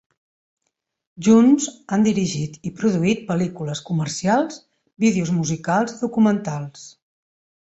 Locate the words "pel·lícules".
3.29-3.83